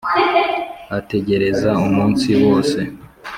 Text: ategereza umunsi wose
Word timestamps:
ategereza 0.97 1.69
umunsi 1.85 2.29
wose 2.43 2.79